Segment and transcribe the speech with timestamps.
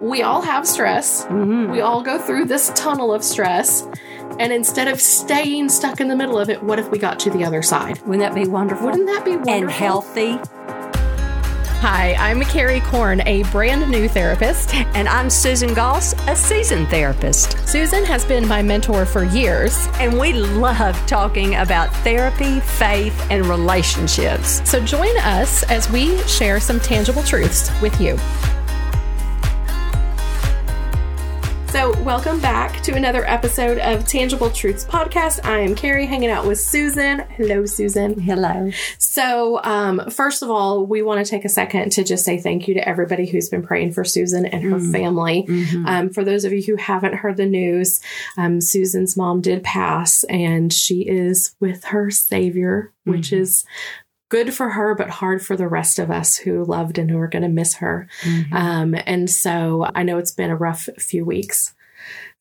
[0.00, 1.24] we all have stress.
[1.26, 1.70] Mhm.
[1.72, 3.86] We all go through this tunnel of stress.
[4.38, 7.30] And instead of staying stuck in the middle of it, what if we got to
[7.30, 7.98] the other side?
[8.06, 8.86] Wouldn't that be wonderful?
[8.86, 9.52] Wouldn't that be wonderful?
[9.54, 10.38] and healthy.
[11.80, 14.74] Hi, I'm Carrie Korn, a brand new therapist.
[14.94, 17.56] And I'm Susan Goss, a seasoned therapist.
[17.68, 19.88] Susan has been my mentor for years.
[20.00, 24.60] And we love talking about therapy, faith, and relationships.
[24.68, 28.18] So join us as we share some tangible truths with you.
[31.78, 35.44] So, welcome back to another episode of Tangible Truths Podcast.
[35.44, 37.20] I am Carrie hanging out with Susan.
[37.20, 38.18] Hello, Susan.
[38.18, 38.72] Hello.
[38.98, 42.66] So, um, first of all, we want to take a second to just say thank
[42.66, 45.46] you to everybody who's been praying for Susan and her family.
[45.86, 48.00] Um, for those of you who haven't heard the news,
[48.36, 53.64] um, Susan's mom did pass and she is with her Savior, which is
[54.28, 57.28] good for her, but hard for the rest of us who loved and who are
[57.28, 58.08] going to miss her.
[58.52, 61.74] Um, and so I know it's been a rough few weeks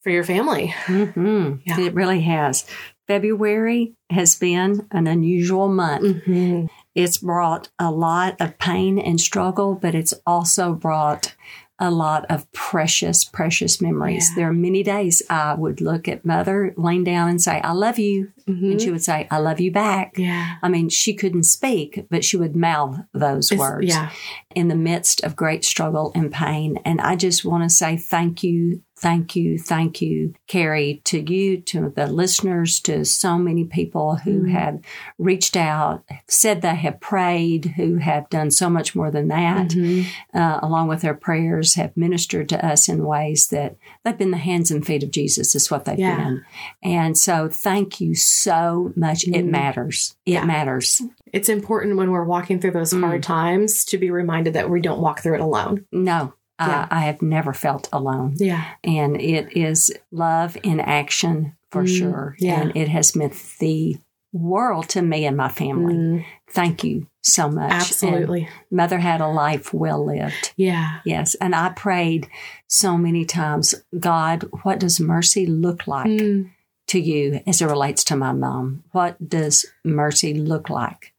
[0.02, 0.74] for your family.
[0.86, 1.80] hmm Yeah.
[1.80, 2.66] It really has.
[3.08, 6.26] February has been an unusual month.
[6.26, 6.66] Mm-hmm.
[6.94, 11.36] It's brought a lot of pain and struggle, but it's also brought
[11.80, 14.28] a lot of precious, precious memories.
[14.30, 14.36] Yeah.
[14.36, 18.00] There are many days I would look at mother, lean down and say, I love
[18.00, 18.32] you.
[18.48, 20.14] And she would say, I love you back.
[20.14, 20.22] Mm-hmm.
[20.22, 20.56] Yeah.
[20.64, 24.10] I mean, she couldn't speak, but she would mouth those It's- words Yeah.
[24.56, 26.80] in the midst of great struggle and pain.
[26.86, 31.62] And I just want to say thank you, thank you, thank you, Carrie, to you,
[31.62, 34.50] to the listeners, to so many people who Mm.
[34.52, 34.80] have
[35.20, 40.06] reached out, said they have prayed, who have done so much more than that, Mhm.
[40.34, 44.38] uh, along with their prayers, have ministered to us in ways that they've been the
[44.38, 46.18] hands and feet of Jesus, is what they've Yeah.
[46.18, 46.42] been.
[46.82, 49.24] And so thank you so much.
[49.28, 49.50] It Mm.
[49.50, 50.16] matters.
[50.26, 50.46] It Yeah.
[50.46, 51.02] matters.
[51.34, 53.02] It's important when we're walking through those Mm.
[53.02, 55.86] hard times to be reminded that we don't walk through it alone.
[55.92, 56.34] No.
[56.60, 56.88] Yeah.
[56.90, 58.36] I have never felt alone.
[58.38, 58.66] Yeah.
[58.84, 62.36] and it is love in action for Mm, sure.
[62.40, 62.62] yeah.
[62.62, 63.98] And it has meant the
[64.34, 65.94] world to me and my family.
[65.96, 67.72] Mm, Thank you so much.
[67.72, 68.44] absolutely.
[68.70, 70.54] And Mother had a life well lived.
[70.56, 71.00] Yeah.
[71.06, 71.36] Yes.
[71.36, 72.28] And I prayed
[72.68, 76.52] so many times, God, what does mercy look like Mm,
[76.88, 78.84] to you as it relates to my mom?
[78.92, 81.14] What does mercy look like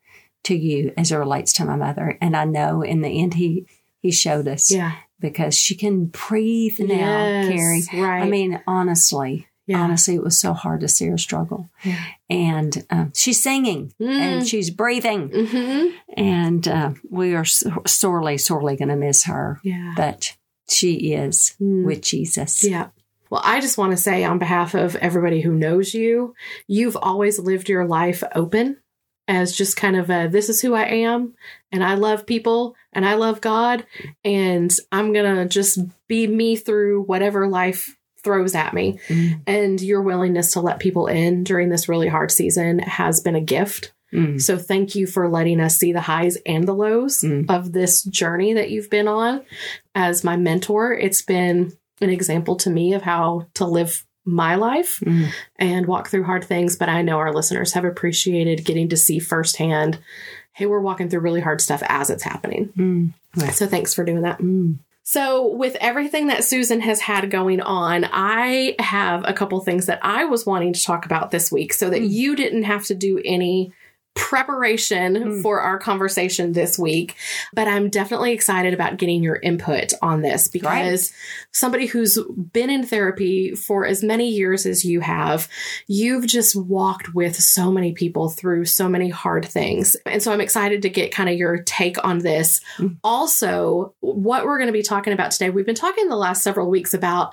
[0.44, 2.16] to you as it relates to my mother?
[2.20, 3.66] And I know in the end, he,
[4.00, 4.92] he showed us yeah.
[5.20, 6.94] Because she can breathe now,
[7.48, 7.48] Yes,
[7.88, 8.02] Carrie.
[8.02, 8.22] Right.
[8.22, 9.80] I mean, honestly, yeah.
[9.80, 11.68] honestly, it was so hard to see her struggle.
[11.84, 12.02] Yeah.
[12.30, 15.86] And um, she's singing and she's breathing, hmm
[16.16, 19.60] and uh, we are sorely, sorely going to miss her.
[19.62, 19.94] Yeah.
[19.96, 20.36] But
[20.68, 21.84] she is Mm.
[21.84, 22.64] with Jesus.
[22.64, 22.88] Yeah.
[23.30, 26.34] Well, I just want to say on behalf of everybody who knows you,
[26.66, 28.78] you've always lived your life open
[29.28, 31.34] as just kind of a this is who I am
[31.70, 33.86] and I love people and I love God
[34.24, 35.78] and I'm going to just
[36.08, 37.94] be me through whatever life
[38.24, 38.98] throws at me.
[39.08, 39.40] Mm.
[39.46, 43.40] And your willingness to let people in during this really hard season has been a
[43.40, 43.92] gift.
[44.12, 44.40] Mm.
[44.40, 47.48] So thank you for letting us see the highs and the lows Mm.
[47.50, 49.42] of this journey that you've been on.
[49.94, 55.00] As my mentor, it's been an example to me of how to live my life
[55.04, 55.28] Mm.
[55.56, 56.76] and walk through hard things.
[56.76, 59.98] But I know our listeners have appreciated getting to see firsthand
[60.52, 62.68] hey, we're walking through really hard stuff as it's happening.
[62.76, 63.52] Mm.
[63.52, 64.38] So thanks for doing that.
[64.40, 64.78] Mm.
[65.04, 70.00] So, with everything that Susan has had going on, I have a couple things that
[70.02, 72.10] I was wanting to talk about this week so that Mm.
[72.10, 73.72] you didn't have to do any
[74.18, 75.42] preparation Mm.
[75.42, 77.14] for our conversation this week.
[77.54, 81.12] But I'm definitely excited about getting your input on this because
[81.52, 82.18] somebody who's
[82.52, 85.48] been in therapy for as many years as you have,
[85.86, 89.96] you've just walked with so many people through so many hard things.
[90.04, 92.60] And so I'm excited to get kind of your take on this.
[92.78, 92.96] Mm.
[93.04, 96.68] Also, what we're going to be talking about today, we've been talking the last several
[96.68, 97.32] weeks about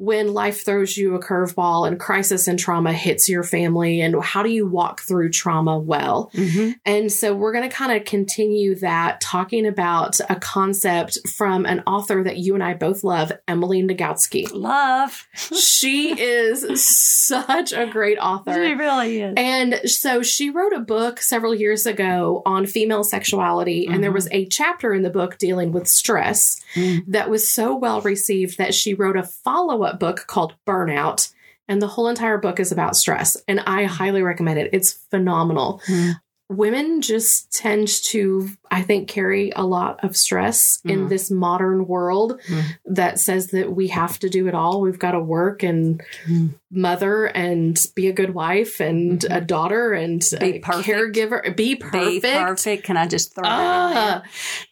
[0.00, 4.42] when life throws you a curveball and crisis and trauma hits your family and how
[4.42, 6.30] do you walk through trauma well.
[6.34, 6.76] Mhm.
[6.86, 11.82] And so we're going to kind of continue that talking about a concept from an
[11.86, 14.50] author that you and I both love, Emily Nagoski.
[14.54, 15.28] Love.
[15.34, 18.54] She is such a great author.
[18.54, 19.34] She really is.
[19.36, 24.14] And so she wrote a book several years ago on female sexuality, and there Mhm.
[24.14, 27.02] was a chapter in the book dealing with stress Mm.
[27.08, 31.32] that was so well received that she wrote a follow up book called Burnout.
[31.68, 33.36] And the whole entire book is about stress.
[33.46, 34.70] And I highly recommend it.
[34.72, 35.80] It's phenomenal.
[35.86, 36.14] Mm.
[36.50, 41.08] Women just tend to, I think, carry a lot of stress in Mm.
[41.08, 42.62] this modern world Mm.
[42.86, 44.80] that says that we have to do it all.
[44.80, 46.54] We've got to work and Mm.
[46.72, 49.36] mother and be a good wife and Mhm.
[49.36, 50.88] a daughter and Be a perfect.
[50.88, 51.56] caregiver.
[51.56, 52.22] Be perfect.
[52.22, 52.84] Be perfect.
[52.84, 54.22] Can I just throw that in there?
[54.22, 54.22] Ah.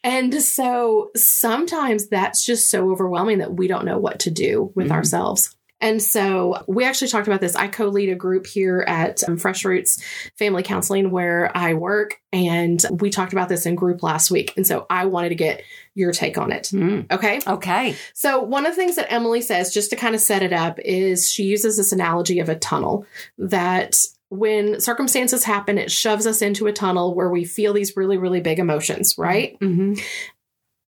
[0.05, 4.89] and so sometimes that's just so overwhelming that we don't know what to do with
[4.89, 4.93] Mhm.
[4.93, 5.55] ourselves.
[5.81, 7.55] And so we actually talked about this.
[7.55, 10.03] I co lead a group here at um, Fresh Roots
[10.37, 14.55] Family Counseling where I work, and we talked about this in group last week.
[14.57, 15.63] And so I wanted to get
[15.95, 16.65] your take on it.
[16.73, 17.11] Mm.
[17.11, 17.41] Okay.
[17.47, 17.97] Okay.
[18.15, 20.79] So, one of the things that Emily says, just to kind of set it up,
[20.81, 23.97] is she uses this analogy of a tunnel that
[24.31, 28.41] when circumstances happen, it shoves us into a tunnel where we feel these really, really
[28.41, 29.59] big emotions, right?
[29.61, 29.95] Mm-hmm.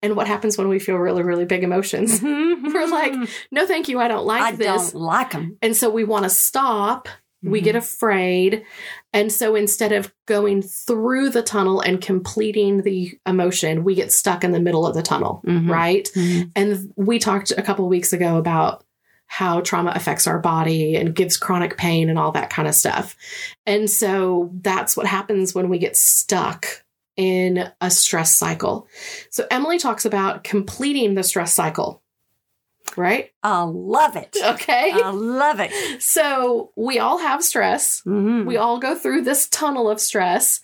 [0.03, 2.19] And what happens when we feel really, really big emotions?
[2.23, 3.13] We're like,
[3.51, 4.67] no, thank you, I don't like this.
[4.67, 4.91] I this.
[4.91, 5.57] don't like them.
[5.63, 7.07] And so we want to stop.
[7.41, 7.65] We Mm-hmm.
[7.65, 8.63] get afraid.
[9.11, 14.43] And so instead of going through the tunnel and completing the emotion, we get stuck
[14.45, 15.69] in the middle of the tunnel, Mhm.
[15.69, 16.09] right?
[16.15, 16.51] Mhm.
[16.55, 18.85] And we talked a couple weeks ago about
[19.27, 23.15] how trauma affects our body and gives chronic pain and all that kind of stuff.
[23.65, 26.82] And so that's what happens when we get stuck
[27.15, 28.87] in a stress cycle.
[29.29, 32.01] So Emily talks about completing the stress cycle,
[32.97, 33.31] right?
[33.43, 34.35] I love it.
[34.43, 34.91] Okay.
[34.93, 36.01] I love it.
[36.01, 38.01] So we all have stress.
[38.05, 38.45] Mhm.
[38.45, 40.61] We all go through this tunnel of stress.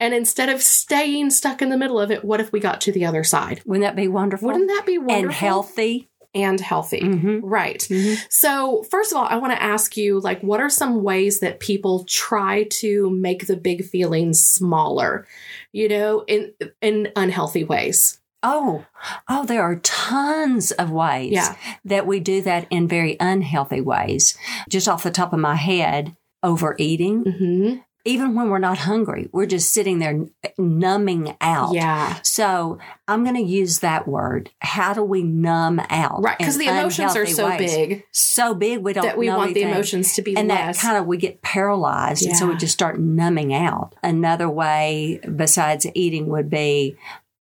[0.00, 2.92] And instead of staying stuck in the middle of it, what if we got to
[2.92, 3.62] the other side?
[3.66, 4.46] Wouldn't that be wonderful?
[4.46, 5.24] Wouldn't that be wonderful?
[5.24, 6.07] and healthy?
[6.34, 7.00] And healthy.
[7.00, 7.40] Mhm.
[7.42, 7.80] Right.
[7.80, 8.18] Mhm.
[8.28, 11.58] So, first of all, I want to ask you like what are some ways that
[11.58, 15.26] people try to make the big feelings smaller,
[15.72, 16.52] you know, in
[16.82, 18.20] in unhealthy ways?
[18.42, 18.84] Oh,
[19.28, 21.56] oh, there are tons of ways Yeah.
[21.86, 24.36] that we do that in very unhealthy ways.
[24.68, 27.84] Just off the top of my head, overeating, Mhm.
[28.08, 30.26] Even when we're not hungry, we're just sitting there
[30.56, 31.74] numbing out.
[31.74, 32.16] Yeah.
[32.22, 34.50] So I'm going to use that word.
[34.60, 36.22] How do we numb out?
[36.22, 37.58] Right, cuz the emotions are so ways?
[37.76, 40.80] big So big we don't that we want the emotions to be and less.
[40.80, 45.20] that kind of we get paralyzed and so we just start numbing out another way
[45.36, 46.96] besides eating would be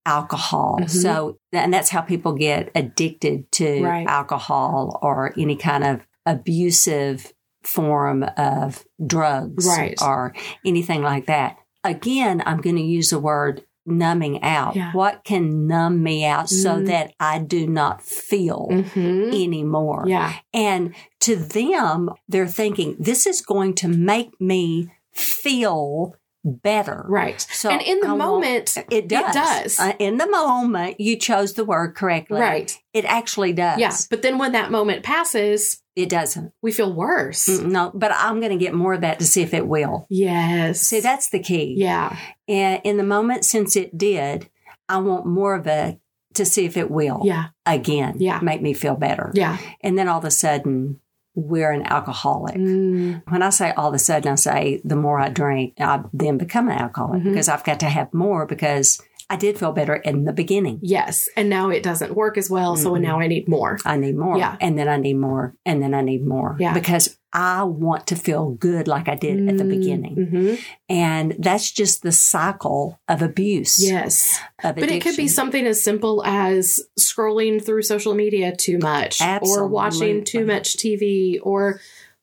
[0.06, 0.88] alcohol Mhm.
[0.90, 4.06] so and that's how people get addicted to Right.
[4.06, 7.32] alcohol or any kind of abusive
[7.66, 9.94] form of drugs Right.
[10.02, 10.34] or
[10.64, 14.92] anything like that again i'm going to use the word numbing out Yeah.
[14.92, 16.86] what can numb me out so Mm.
[16.86, 19.28] that i do not feel Mhm.
[19.44, 20.32] anymore Yeah.
[20.54, 26.14] and to them, they're thinking, this is going to make me feel
[26.44, 27.04] better.
[27.08, 27.40] Right.
[27.40, 29.30] So and in the I want- moment, it does.
[29.30, 29.80] It does.
[29.80, 32.40] Uh, in the moment, you chose the word correctly.
[32.40, 32.76] right.
[32.92, 33.78] It actually does.
[33.78, 33.92] Yeah.
[34.10, 36.52] But then when that moment passes, It doesn't.
[36.62, 37.48] we feel worse.
[37.48, 40.06] No, but I'm going to get more of that to see if it will.
[40.10, 40.80] Yes.
[40.82, 41.74] See, that's the key.
[41.78, 42.16] yeah.
[42.46, 44.48] And in the moment since it did,
[44.88, 45.98] I want more of it
[46.34, 47.46] to see if it will Yeah.
[47.64, 48.40] again Yeah.
[48.42, 49.30] make me feel better.
[49.34, 49.56] Yeah.
[49.80, 51.00] And then all of a sudden,
[51.34, 52.54] we're an alcoholic.
[52.56, 56.00] Mm, When I say all of a sudden, I say the more I drink, I
[56.12, 57.30] then become an alcoholic Mhm.
[57.30, 59.00] because I've got to have more because
[59.30, 60.78] I did feel better in the beginning.
[60.82, 61.28] yes.
[61.36, 62.76] And now it doesn't work as well.
[62.76, 63.00] So Mhm.
[63.00, 63.78] now I need more.
[63.84, 64.36] I need more.
[64.38, 64.56] Yeah.
[64.60, 65.54] And then I need more.
[65.64, 66.56] And then I need more.
[66.60, 66.74] Yeah.
[66.74, 70.14] Because I want to feel good like I did at the beginning.
[70.14, 70.54] hmm
[70.88, 73.84] And that's just the cycle of abuse.
[73.84, 74.38] Yes.
[74.62, 79.20] Of But it could be something as simple as scrolling through social media too much
[79.42, 81.80] or watching too much TV or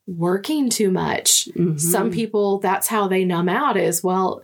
[0.08, 1.50] working too much.
[1.58, 1.80] Mhm.
[1.80, 4.42] Some people, that's how they numb out is, well,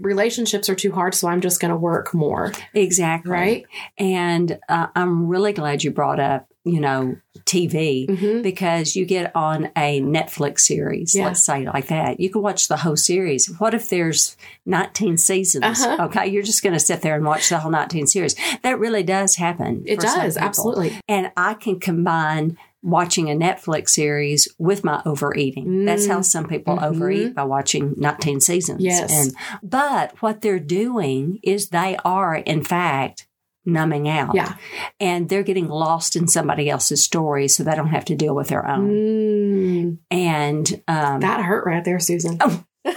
[0.00, 2.52] relationships are too hard, so I'm just going to work more.
[2.74, 3.30] Exactly.
[3.30, 3.66] Right?
[3.96, 8.06] And uh, I'm really glad you brought up, you know, TV.
[8.08, 11.26] hmm because you get on a Netflix series, Yeah.
[11.26, 12.20] let's say like that.
[12.20, 13.46] You can watch the whole series.
[13.58, 15.64] What if there's 19 seasons?
[15.64, 16.04] Uh-huh.
[16.06, 18.34] Okay, you're just going to sit there and watch the whole 19 series.
[18.62, 19.82] That really does happen.
[19.86, 20.36] It does.
[20.36, 20.92] Absolutely.
[21.08, 25.84] And I can combine watching a Netflix series with my overeating.
[25.84, 26.82] That's how some people Mhm.
[26.90, 28.80] overeat by watching 19 seasons.
[28.82, 29.10] Yes.
[29.12, 29.34] And
[29.68, 33.26] but what they're doing is they are in fact
[33.68, 34.34] numbing out.
[34.34, 34.56] Yeah.
[34.98, 38.48] And they're getting lost in somebody else's story so they don't have to deal with
[38.48, 38.90] their own.
[38.90, 42.38] Mm, And um, that hurt right there, Susan.
[42.40, 42.64] Oh.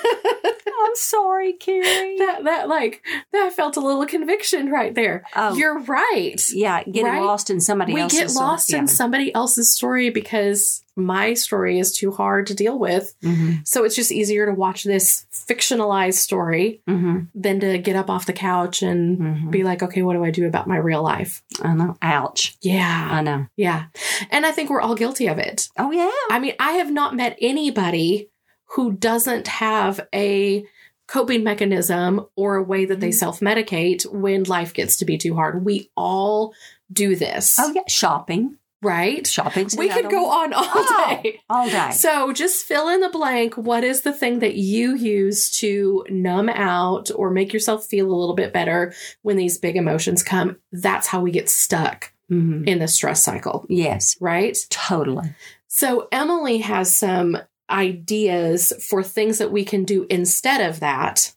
[0.92, 2.18] I'm sorry, Carrie.
[2.18, 5.24] that that like that felt a little conviction right there.
[5.36, 5.56] Oh.
[5.56, 6.36] You're right.
[6.52, 7.22] yeah, getting Right?
[7.22, 8.80] lost in somebody we else's get lost story.
[8.82, 13.16] in somebody else's story because my story is too hard to deal with.
[13.22, 13.34] Yeah.
[13.36, 18.10] hmm So it's just easier to watch this fictionalized story hmm than to get up
[18.10, 21.02] off the couch and hmm be like, okay, what do I do about my real
[21.04, 21.42] life?
[21.64, 21.96] I know.
[22.02, 22.58] Ouch.
[22.62, 23.08] Yeah.
[23.12, 23.48] I know.
[23.56, 23.86] Yeah.
[24.30, 25.70] And I think we're all guilty of it.
[25.78, 26.12] Oh yeah.
[26.30, 28.28] I mean, I have not met anybody
[28.76, 30.66] who doesn't have a
[31.12, 33.14] coping mechanism or a way that they Mhm.
[33.16, 35.66] self medicate when life gets to be too hard.
[35.66, 36.54] We all
[36.92, 38.58] do this, Oh yeah, shopping.
[38.82, 39.28] right?
[39.28, 39.68] Shopping.
[39.78, 41.40] We could go on all Oh, day.
[41.50, 41.92] all day.
[41.92, 43.56] So just fill in the blank.
[43.58, 48.16] What is the thing that you use to numb out or make yourself feel a
[48.20, 50.58] little bit better when these big emotions come?
[50.72, 52.66] That's how we get stuck Mhm.
[52.68, 54.58] in the stress cycle, Yes, right?
[54.70, 55.30] totally.
[55.68, 57.38] So Emily has some
[57.72, 61.34] ideas for things that we can do instead of that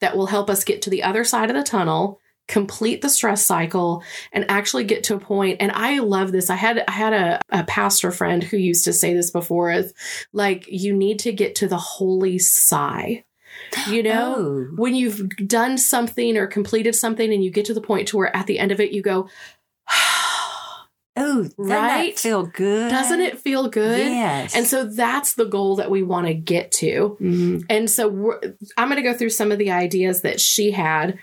[0.00, 3.44] that will help us get to the other side of the tunnel complete the stress
[3.44, 4.02] cycle
[4.32, 7.40] and actually get to a point and i love this i had i had a,
[7.50, 9.92] a pastor friend who used to say this before is
[10.32, 13.22] like you need to get to the holy sigh
[13.90, 14.66] you know Oh.
[14.76, 18.34] when you've done something or completed something and you get to the point to where
[18.34, 19.28] at the end of it you go
[21.18, 22.14] Oh, Right?
[22.14, 22.90] that feel good?
[22.90, 24.54] doesn't it feel good Yes.
[24.54, 27.16] and so that's the goal that we want to get to.
[27.20, 27.64] Mhm.
[27.68, 28.40] And so we're,
[28.76, 31.18] I'm going to go through some of the ideas that she had.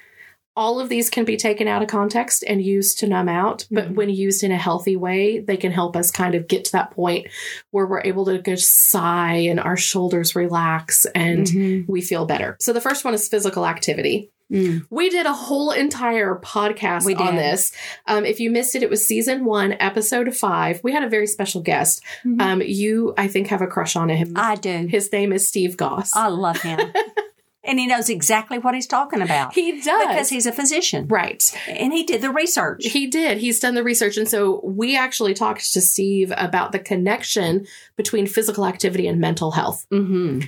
[0.57, 3.89] All of these can be taken out of context and used to numb out, but
[3.91, 3.95] Mhm.
[3.95, 6.91] when used in a healthy way, they can help us kind of get to that
[6.91, 7.27] point
[7.71, 11.89] where we're able to just sigh and our shoulders relax and Mhm.
[11.89, 12.55] we feel better.
[12.61, 14.31] So the first one is physical activity.
[14.51, 14.85] Mm.
[14.89, 17.71] We did a whole entire podcast on this.
[18.05, 20.81] Um, if you missed it, it was season one, episode five.
[20.83, 22.03] We had a very special guest.
[22.23, 22.41] Mhm.
[22.41, 24.33] Um, you, I think, have a crush on him.
[24.35, 24.85] I do.
[24.87, 26.11] His name is Steve Goss.
[26.15, 26.79] I love him.
[27.63, 29.53] and he knows exactly what he's talking about.
[29.55, 30.07] he does.
[30.07, 31.07] because he's a physician.
[31.07, 31.43] right.
[31.67, 32.85] And he did the research.
[32.85, 33.39] He did.
[33.39, 34.17] He's done the research.
[34.17, 39.49] And so we actually talked to Steve about the connection between physical activity and mental
[39.51, 39.87] health.
[39.89, 40.41] hmm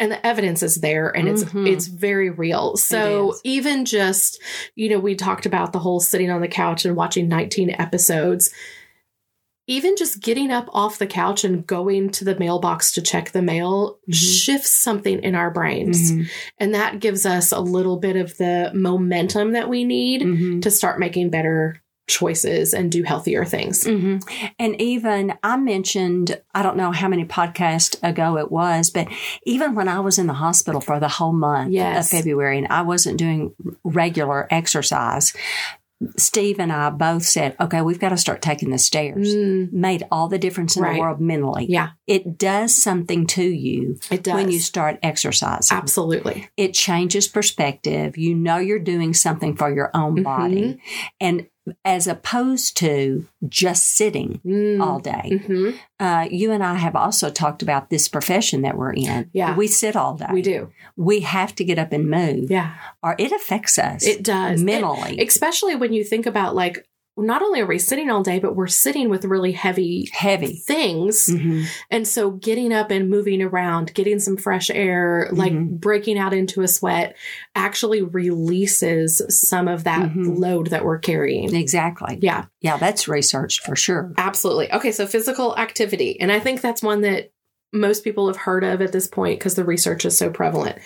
[0.00, 1.68] And the evidence is there and it's Mhm.
[1.70, 2.76] it's very real.
[2.78, 4.40] So even just,
[4.74, 8.50] you know, we talked about the whole sitting on the couch and watching 19 episodes.
[9.66, 13.42] Even just getting up off the couch and going to the mailbox to check the
[13.42, 14.14] mail Mhm.
[14.14, 16.10] shifts something in our brains.
[16.10, 16.28] Mhm.
[16.58, 20.62] And that gives us a little bit of the momentum that we need Mhm.
[20.62, 23.84] to start making better choices and do healthier things.
[23.86, 24.18] hmm
[24.58, 29.08] And even I mentioned, I don't know how many podcasts ago it was, but
[29.44, 32.12] even when I was in the hospital for the whole month Yes.
[32.12, 35.32] of February and I wasn't doing regular exercise,
[36.16, 39.34] Steve and I both said, okay, we've got to start taking the stairs.
[39.34, 40.94] Mm, Made all the difference in Right.
[40.94, 41.66] the world mentally.
[41.68, 44.32] yeah, It does something to you it does.
[44.34, 45.76] when you start exercising.
[45.76, 46.48] Absolutely.
[46.56, 48.16] It changes perspective.
[48.16, 50.24] You know you're doing something for your own Mhm.
[50.24, 50.78] body.
[51.20, 51.46] And
[51.84, 55.40] as opposed to just sitting Mm, all day.
[55.46, 55.74] mhm.
[55.98, 59.28] Uh, you and I have also talked about this profession that we're in.
[59.32, 59.54] Yeah.
[59.56, 60.26] We sit all day.
[60.32, 60.70] We do.
[60.96, 62.72] We have to get up and move, Yeah,
[63.02, 64.62] or it affects us it does.
[64.62, 65.18] mentally.
[65.20, 66.86] It- especially when you think about like,
[67.20, 70.56] not only are we sitting all day, but we're sitting with really heavy heavy.
[70.66, 71.26] things.
[71.28, 71.64] Mhm.
[71.90, 75.80] And so getting up and moving around, getting some fresh air, like Mhm.
[75.80, 77.16] breaking out into a sweat
[77.54, 80.38] actually releases some of that Mhm.
[80.38, 81.54] load that we're carrying.
[81.54, 82.18] Exactly.
[82.20, 82.46] Yeah.
[82.60, 84.12] Yeah, that's researched for sure.
[84.16, 84.72] Absolutely.
[84.72, 86.20] Okay, so physical activity.
[86.20, 87.30] And I think that's one that
[87.72, 90.76] most people have heard of at this point because the research is so prevalent.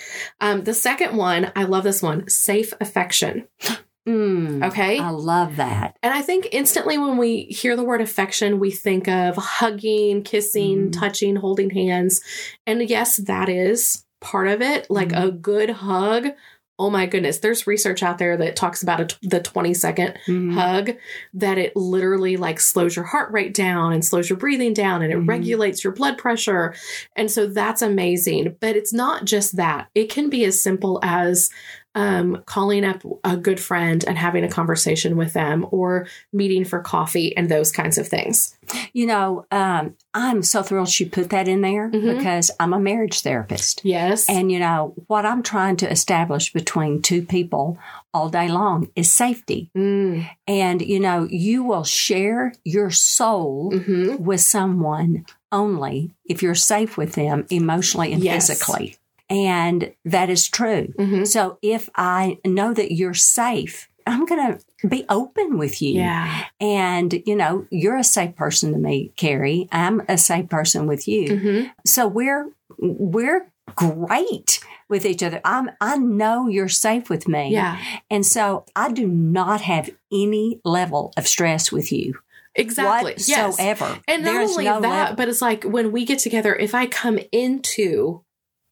[0.41, 3.47] Um, the second one, I love this one safe affection.
[4.06, 4.66] Mm.
[4.66, 4.99] Okay.
[4.99, 5.96] I love that.
[6.02, 10.88] And I think instantly when we hear the word affection, we think of hugging, kissing,
[10.88, 10.92] Mhm.
[10.92, 12.20] touching, holding hands.
[12.66, 14.87] And yes, that is part of it.
[14.90, 15.25] Like Mhm.
[15.28, 16.28] a good hug.
[16.76, 17.38] Oh my goodness.
[17.38, 20.54] There's research out there that talks about a t- the 20 second Mhm.
[20.54, 20.90] hug
[21.32, 25.12] that it literally like slows your heart rate down and slows your breathing down and
[25.12, 25.28] it Mhm.
[25.28, 26.75] regulates your blood pressure.
[27.16, 28.56] And so that's amazing.
[28.61, 29.88] But it's not just that.
[29.94, 31.49] It can be as simple as
[31.95, 36.81] um, calling up a good friend and having a conversation with them or meeting for
[36.81, 38.57] coffee and those kinds of things.
[38.93, 42.17] You know, um, I'm so thrilled she put that in there Mhm.
[42.17, 43.83] because I'm a marriage therapist.
[43.85, 44.29] Yes.
[44.29, 47.79] And, you know, what I'm trying to establish between two people
[48.13, 49.71] all day long is safety.
[49.77, 56.55] Mm, And, you know, you will share your soul hmm with someone only if you're
[56.55, 58.49] safe with them emotionally and Yes.
[58.49, 58.97] physically.
[59.31, 60.93] And that is true.
[60.99, 65.95] hmm So if I know that you're safe, I'm going to be open with you.
[65.95, 66.45] Yeah.
[66.61, 69.66] And, you know, you're a safe person to me, Carrie.
[69.73, 71.38] I'm a safe person with you.
[71.38, 75.40] hmm So we're, we're great with each other.
[75.43, 77.50] I'm, I know you're safe with me.
[77.52, 77.78] Yeah.
[78.11, 82.14] And so I do not have any level of stress with you
[82.57, 83.14] Exactly.
[83.16, 83.52] Yes.
[83.57, 83.99] whatsoever.
[84.07, 85.16] And not There's only no that, level.
[85.16, 88.23] but it's like when we get together, if I come into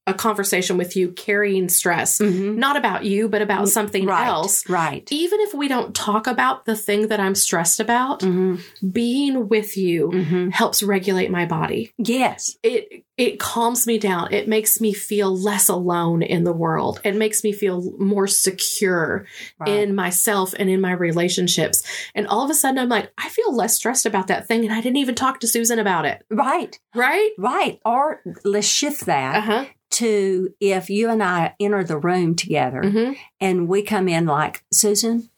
[0.07, 4.11] a conversation with you carrying stress, not about you, but about something Mm-hmm.
[4.11, 4.69] right, else.
[4.69, 5.07] Right.
[5.13, 8.89] Even if we don't talk about the thing that I'm stressed about, Mm-hmm.
[8.91, 11.93] being with you helps regulate my body.
[11.99, 12.57] Yes.
[12.63, 14.33] It it calms me down.
[14.33, 17.01] It makes me feel less alone in the world.
[17.05, 19.27] It makes me feel more secure
[19.61, 19.69] Right.
[19.71, 21.83] in myself and in my relationships.
[22.15, 24.73] And all of a sudden I'm like, I feel less stressed about that thing and
[24.73, 26.25] I didn't even talk to Susan about it.
[26.31, 26.77] right.
[26.95, 27.31] Right?
[27.39, 27.81] Right.
[27.85, 29.65] Or let's shift that Uh-huh.
[29.93, 33.17] To if you and I enter the room together Mhm.
[33.41, 35.29] and we come in like Susan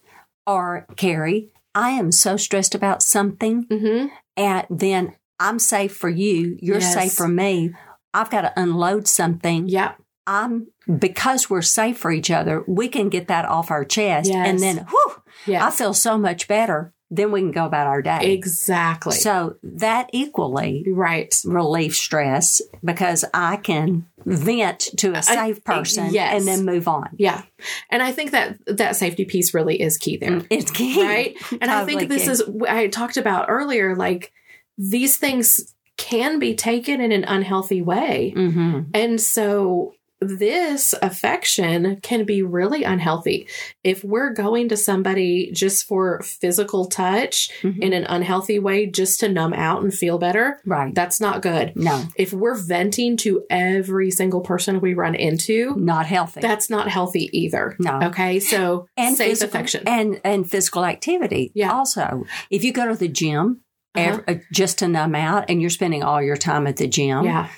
[0.47, 4.11] or Carrie, I am so stressed about something, Mhm.
[4.37, 6.57] and then I'm safe for you.
[6.61, 6.95] You're Yes.
[6.95, 7.73] safe for me.
[8.13, 9.69] I've got to unload something.
[9.69, 9.93] Yeah.
[10.27, 10.69] I'm
[10.99, 12.63] because we're safe for each other.
[12.67, 14.49] We can get that off our chest, Yes.
[14.49, 16.95] and then whew, I feel so much better.
[17.15, 18.33] Then we can go about our day.
[18.33, 19.13] Exactly.
[19.13, 21.35] So that equally right.
[21.45, 26.35] relief stress because I can vent to a safe person yes.
[26.35, 27.11] and then move on.
[27.17, 27.43] Yeah.
[27.91, 30.43] And I think that that safety piece really is key there.
[30.51, 31.01] It's key.
[31.01, 31.37] Right.
[31.61, 32.31] And I think this key.
[32.31, 34.33] is, I talked about earlier, like
[34.77, 38.33] these things can be taken in an unhealthy way.
[38.35, 39.95] hmm And so
[40.25, 43.49] this affection can be really unhealthy.
[43.83, 47.79] If we're going to somebody just for physical touch Mhm.
[47.81, 50.95] in an unhealthy way, just to numb out and feel better, Right.
[50.95, 51.73] that's not good.
[51.77, 56.41] No, If we're venting to every single person we run into, not healthy.
[56.41, 57.77] that's not healthy either.
[57.79, 58.01] No.
[58.05, 58.41] Okay.
[58.41, 59.83] So and safe physical, affection.
[59.87, 61.53] and and physical activity.
[61.55, 61.73] Yeah.
[61.73, 63.61] Also, if you go to the gym
[63.97, 64.21] Uh-huh.
[64.27, 67.25] ev- uh, just to numb out, and you're spending all your time at the gym,
[67.25, 67.49] yeah,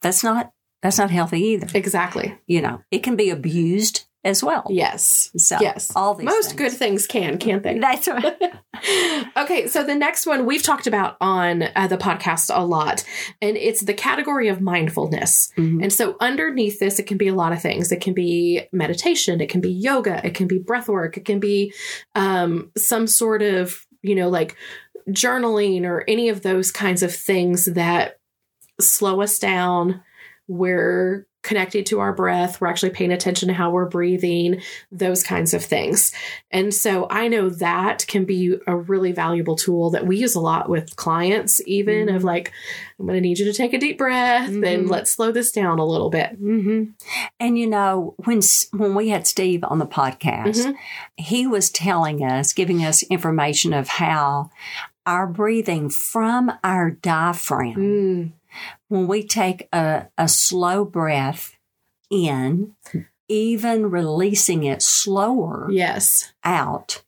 [0.00, 0.50] that's not
[0.82, 1.68] that's not healthy either.
[1.74, 2.36] exactly.
[2.46, 4.66] You know, it can be abused as well.
[4.70, 5.32] Yes.
[5.36, 5.90] So yes.
[5.96, 6.58] all these Most things.
[6.58, 7.78] good things can, can't they?
[7.80, 8.36] That's right.
[9.36, 13.04] okay, so the next one we've talked about on uh, the podcast a lot,
[13.40, 15.52] and it's the category of mindfulness.
[15.58, 15.82] Mhm.
[15.82, 17.90] And so underneath this, it can be a lot of things.
[17.90, 21.40] It can be meditation, it can be yoga, it can be breath work, it can
[21.40, 21.72] be
[22.14, 24.56] um, some sort of, you know, like
[25.10, 28.20] journaling or any of those kinds of things that
[28.80, 30.00] slow us down.
[30.56, 32.60] We're connected to our breath.
[32.60, 36.12] We're actually paying attention to how we're breathing, those kinds of things.
[36.52, 40.40] And so I know that can be a really valuable tool that we use a
[40.40, 42.26] lot with clients, even of Mhm.
[42.26, 42.52] like,
[42.96, 44.88] I'm going to need you to take a deep breath and Mhm.
[44.88, 46.30] let's slow this down a little bit.
[46.38, 46.84] hmm
[47.40, 48.40] And you know, when
[48.72, 50.74] when we had Steve on the podcast, Mhm.
[51.16, 54.50] he was telling us, giving us information of how
[55.06, 58.32] our breathing from our diaphragm, Mm,
[58.88, 61.56] when we take a, a slow breath
[62.10, 62.74] in,
[63.28, 66.32] even releasing it slower yes.
[66.44, 67.02] out.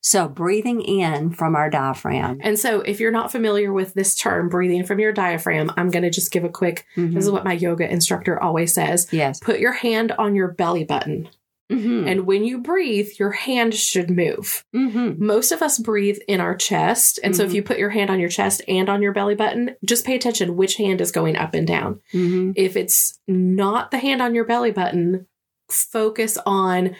[0.00, 2.38] So breathing in from our diaphragm.
[2.42, 6.02] And so if you're not familiar with this term, breathing from your diaphragm, I'm going
[6.04, 7.14] to just give a quick, Mhm.
[7.14, 9.08] this is what my yoga instructor always says.
[9.10, 9.40] Yes.
[9.40, 11.28] Put your hand on your belly button.
[11.70, 14.64] Hmm And when you breathe, your hand should move.
[14.72, 17.18] hmm Most of us breathe in our chest.
[17.22, 17.54] And so if Mhm.
[17.54, 20.56] you put your hand on your chest and on your belly button, just pay attention
[20.56, 22.00] which hand is going up and down.
[22.12, 25.26] hmm If it's not the hand on your belly button,
[25.70, 26.96] focus on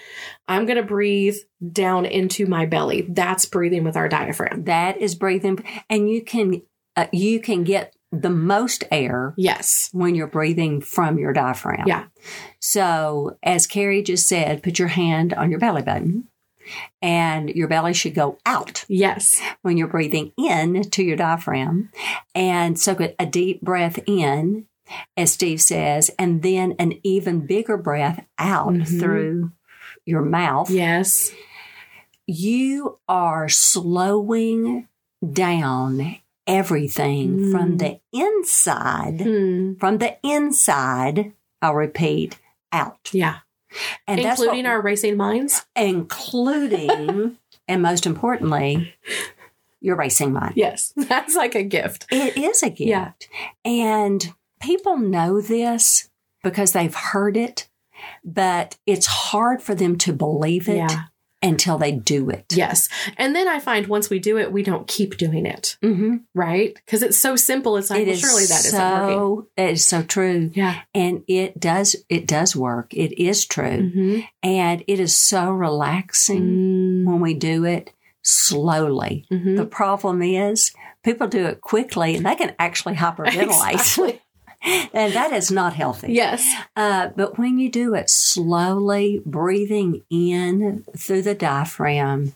[0.47, 1.37] I'm going to breathe
[1.73, 3.07] down into my belly.
[3.09, 4.65] That's breathing with our diaphragm.
[4.65, 6.63] That is breathing, and you can
[6.97, 9.91] uh, you can get the most air Yes.
[9.93, 11.87] when you're breathing from your diaphragm.
[11.87, 12.05] Yeah.
[12.61, 16.29] So, as Carrie just said, put your hand on your belly button,
[17.03, 19.41] and your belly should go out Yes.
[19.63, 21.91] when you're breathing in to your diaphragm,
[22.35, 24.67] and so a deep breath in,
[25.17, 29.01] as Steve says, and then an even bigger breath out Mhm.
[29.01, 29.53] through
[30.07, 30.71] your mouth.
[30.71, 31.31] Yes.
[32.31, 34.87] you are slowing
[35.33, 36.17] down
[36.49, 37.53] everything Mm.
[37.53, 39.75] from the inside, Hmm.
[39.79, 41.33] from the inside,
[41.63, 42.39] I'll repeat,
[42.73, 43.11] out.
[43.13, 43.37] Yeah.
[44.07, 45.67] And Including that's our racing minds.
[45.77, 47.37] including,
[47.69, 48.95] and most importantly,
[49.81, 50.55] your racing mind.
[50.57, 50.93] Yes.
[50.97, 52.07] That's like a gift.
[52.11, 52.81] It is a gift.
[52.89, 53.13] Yeah.
[53.65, 56.09] And people know this
[56.43, 57.69] because they've heard it,
[58.25, 61.03] but it's hard for them to believe it Yeah.
[61.43, 62.47] Until they do it.
[62.55, 62.89] Yes.
[63.17, 65.77] And then I find once we do it, we don't keep doing it.
[65.83, 66.17] Mm-hmm.
[66.35, 66.75] Right?
[66.75, 67.77] Because it's so simple.
[67.77, 69.17] It's like, It well, surely that isn't working.
[69.17, 70.81] so it is so true Yeah.
[70.95, 74.21] and it does it does work it is true Mm-hmm.
[74.43, 77.11] and it is so relaxing Mm-hmm.
[77.11, 80.73] when we do it slowly the problem is
[81.03, 84.21] people do it quickly and they can actually hyperventilate Exactly.
[84.63, 86.45] And that is not healthy Yes.
[86.77, 92.35] uh, but when you do it slowly breathing in through the diaphragm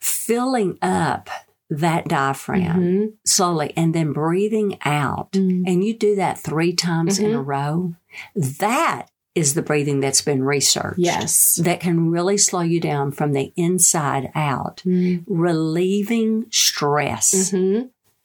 [0.00, 1.30] filling up
[1.70, 3.12] that diaphragm Mhm.
[3.24, 5.64] slowly and then breathing out Mm.
[5.66, 7.36] and you do that three times in Mhm.
[7.38, 7.94] a row,
[8.34, 10.98] that is the breathing that's been researched.
[10.98, 11.54] Yes.
[11.62, 14.82] That can really slow you down from the inside out,
[15.26, 17.50] relieving stress.
[17.50, 17.80] hmm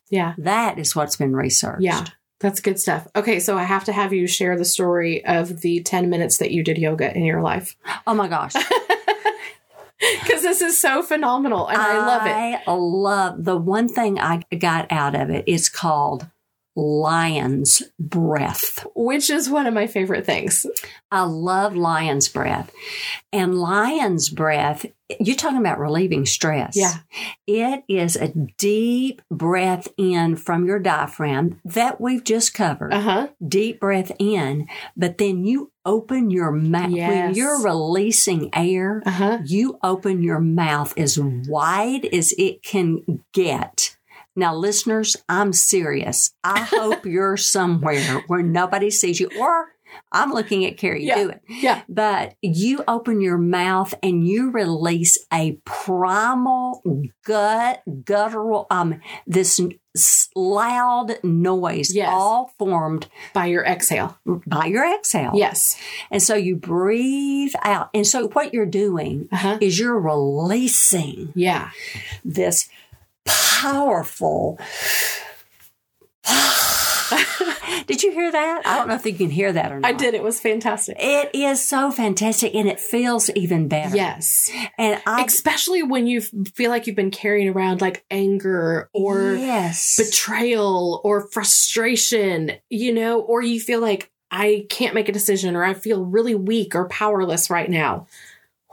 [0.10, 0.34] Yeah.
[0.38, 1.82] That is what's been researched.
[1.82, 2.04] Yeah.
[2.40, 3.08] That's good stuff.
[3.16, 6.52] Okay, so I have to have you share the story of the 10 minutes that
[6.52, 7.76] you did yoga in your life.
[8.06, 8.54] Oh my gosh.
[10.00, 12.62] Because this is so phenomenal and I, love it.
[12.68, 16.28] I love the one thing I got out of it is called
[16.78, 18.86] lion's breath.
[18.96, 20.66] Which is one of my favorite things.
[21.12, 22.72] I love lion's breath.
[23.34, 24.86] And lion's breath,
[25.20, 26.78] you're talking about relieving stress.
[26.78, 26.94] Yeah.
[27.48, 32.94] It is a deep breath in from your diaphragm that we've just covered.
[32.94, 33.28] Uh huh.
[33.46, 36.92] Deep breath in, but then you open your mouth.
[36.92, 39.38] When you're releasing air, Uh huh.
[39.46, 43.97] you open your mouth as wide as it can get.
[44.38, 46.32] Now, listeners, I'm serious.
[46.44, 49.70] I hope you're somewhere where nobody sees you, or
[50.12, 51.16] I'm looking at Carrie Yeah.
[51.16, 51.42] do it.
[51.50, 51.82] Yeah.
[51.90, 56.84] But you open your mouth and you release a primal
[57.26, 59.60] gut guttural um this
[60.36, 62.10] loud noise Yes.
[62.12, 64.18] all formed By your exhale.
[64.46, 65.32] by your exhale.
[65.34, 65.80] Yes.
[66.12, 67.90] And so you breathe out.
[67.94, 69.58] And so what you're doing Uh huh.
[69.62, 71.70] is you're releasing Yeah.
[72.24, 72.70] this
[73.28, 74.60] powerful.
[77.88, 78.62] did you hear that?
[78.66, 79.88] I don't know if you can hear that or not.
[79.88, 80.14] I did.
[80.14, 80.98] It was fantastic.
[81.00, 83.96] It is so fantastic and it feels even better.
[83.96, 84.52] Yes.
[84.78, 89.98] And I Especially when you feel like you've been carrying around like anger or yes.
[89.98, 95.64] betrayal or frustration, you know, or you feel like I can't make a decision or
[95.64, 98.08] I feel really weak or powerless right now.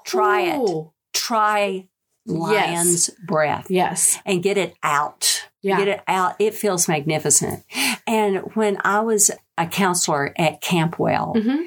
[0.04, 0.86] Try it.
[1.12, 1.88] Try
[2.26, 4.18] lion's breath Yes.
[4.24, 5.48] and get it out.
[5.62, 5.78] Yeah.
[5.78, 6.34] Get it out.
[6.38, 7.64] It feels magnificent.
[8.06, 11.62] And when I was a counselor at Campwell, hmm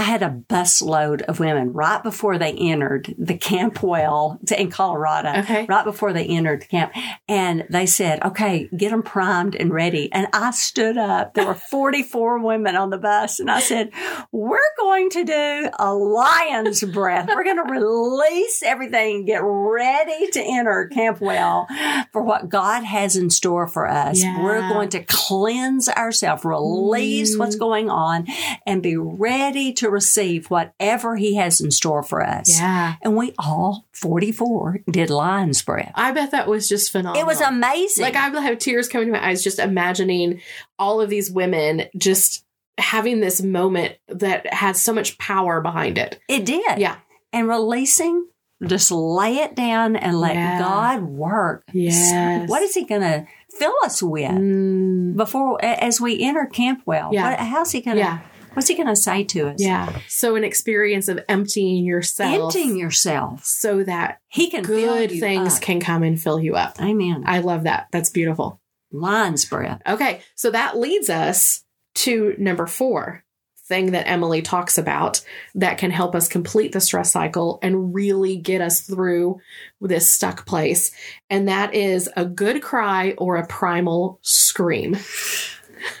[0.00, 5.40] I had a busload of women right before they entered the Campwell in Colorado.
[5.40, 5.66] Okay.
[5.68, 6.92] Right before they entered the camp.
[7.28, 10.10] And they said, okay, get them primed and ready.
[10.10, 11.34] And I stood up.
[11.34, 13.40] There were 44 women on the bus.
[13.40, 13.90] And I said,
[14.32, 17.28] we're going to do a lion's breath.
[17.28, 21.66] We're going to release everything and get ready to enter Campwell
[22.10, 24.22] for what God has in store for us.
[24.22, 24.42] Yeah.
[24.42, 27.60] We're going to cleanse ourselves, release what's Mm.
[27.60, 28.26] going on,
[28.66, 32.58] and be ready to receive whatever He has in store for us.
[32.58, 32.94] Yeah.
[33.02, 35.92] And we all 44 did lion's breath.
[35.94, 37.22] I bet that was just phenomenal.
[37.22, 38.02] It was amazing.
[38.04, 40.40] Like I have tears coming to my eyes just imagining
[40.78, 42.44] all of these women just
[42.78, 46.18] having this moment that has so much power behind it.
[46.28, 46.78] it did.
[46.78, 46.96] Yeah.
[47.32, 48.26] And releasing,
[48.66, 50.58] just lay it down and let Yeah.
[50.58, 51.64] God work.
[51.72, 52.48] Yes.
[52.48, 53.26] What is He going to
[53.60, 57.12] fill us with Mm, before, as we enter Campwell?
[57.12, 57.30] Yeah.
[57.30, 58.18] What, how's He going to, yeah.
[58.54, 59.56] what's He going to say to us?
[59.58, 59.96] Yeah.
[60.08, 63.44] So an experience of emptying yourself Emptying yourself.
[63.44, 65.62] so that He can good things up.
[65.62, 66.80] can come and fill you up.
[66.80, 67.24] Amen.
[67.26, 67.86] I love that.
[67.92, 68.60] That's beautiful.
[68.92, 69.80] Lion's breath.
[69.86, 71.62] Okay, so that leads us
[71.96, 73.24] to number four
[73.70, 75.22] thing that Emily talks about
[75.54, 79.40] that can help us complete the stress cycle and really get us through
[79.80, 80.90] this stuck place.
[81.30, 84.96] And that is a good cry or a primal scream.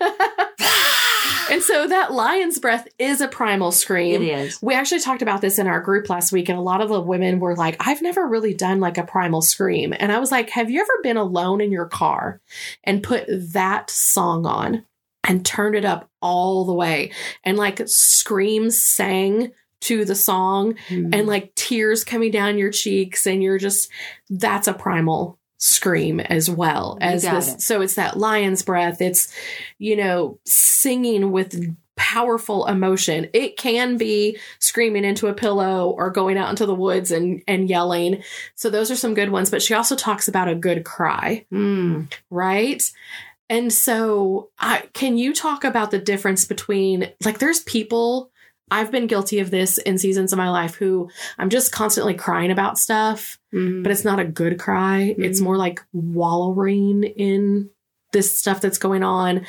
[1.50, 4.20] and so that lion's breath is a primal scream.
[4.20, 4.60] It is.
[4.60, 7.00] We actually talked about this in our group last week, and a lot of the
[7.00, 9.94] women were like, I've never really done like a primal scream.
[9.96, 12.40] And I was like, Have you ever been alone in your car
[12.82, 14.84] and put that song on
[15.28, 17.12] and turned it up all the way
[17.44, 21.14] and like scream sang to the song Mm-hmm.
[21.14, 23.88] and like tears coming down your cheeks and you're just
[24.28, 27.60] that's a primal scream as well as this it.
[27.60, 29.32] so it's that lion's breath it's
[29.78, 36.38] you know singing with powerful emotion it can be screaming into a pillow or going
[36.38, 38.22] out into the woods and and yelling
[38.54, 42.10] so those are some good ones but she also talks about a good cry Mm.
[42.30, 42.90] right
[43.50, 48.30] and so I, can you talk about the difference between like there's people
[48.72, 52.52] I've been guilty of this in seasons of my life who I'm just constantly crying
[52.52, 53.82] about stuff, Mm.
[53.82, 55.12] but it's not a good cry.
[55.18, 55.44] It's Mhm.
[55.44, 57.68] more like wallowing in
[58.12, 59.44] this stuff that's going on.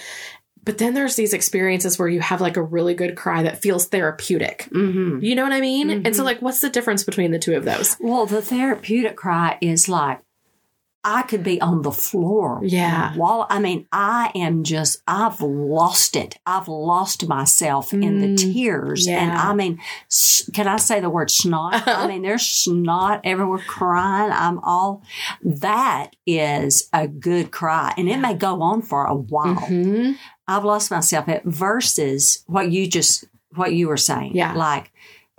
[0.64, 3.88] But then there's these experiences where you have like a really good cry that feels
[3.88, 4.68] therapeutic.
[4.72, 5.22] Mhm.
[5.24, 5.90] You know what I mean?
[5.90, 6.26] And so Mhm.
[6.26, 7.98] like what's the difference between the two of those?
[8.00, 10.20] Well, the therapeutic cry is like,
[11.04, 12.60] I could be on the floor.
[12.64, 13.16] Yeah.
[13.16, 16.36] While I mean, I am just, I've lost it.
[16.46, 19.08] I've lost myself in the Mm, tears.
[19.08, 19.32] And.
[19.32, 19.80] I mean,
[20.54, 21.84] can I say the word snot?
[21.88, 24.32] I mean, there's snot everywhere crying.
[24.32, 25.02] I'm all,
[25.44, 27.94] that is a good cry.
[27.98, 29.56] And it may go on for a while.
[29.56, 30.18] Mhm.
[30.48, 34.36] I've lost myself at versus what you just what you were saying.
[34.36, 34.54] Yeah.
[34.54, 34.92] Like,